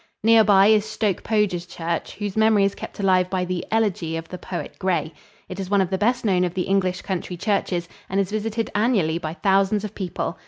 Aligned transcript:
Near 0.23 0.43
by 0.43 0.65
is 0.65 0.83
Stoke 0.83 1.21
Poges 1.21 1.67
church, 1.67 2.15
whose 2.15 2.35
memory 2.35 2.63
is 2.63 2.73
kept 2.73 2.99
alive 2.99 3.29
by 3.29 3.45
the 3.45 3.63
"Elegy" 3.69 4.17
of 4.17 4.29
the 4.29 4.39
poet 4.39 4.79
Gray. 4.79 5.13
It 5.47 5.59
is 5.59 5.69
one 5.69 5.79
of 5.79 5.91
the 5.91 5.97
best 5.99 6.25
known 6.25 6.43
of 6.43 6.55
the 6.55 6.63
English 6.63 7.03
country 7.03 7.37
churches 7.37 7.87
and 8.09 8.19
is 8.19 8.31
visited 8.31 8.71
annually 8.73 9.19
by 9.19 9.35
thousands 9.35 9.83
of 9.83 9.93
people. 9.93 10.39